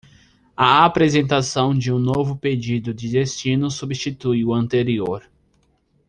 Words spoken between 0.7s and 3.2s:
apresentação de um novo pedido de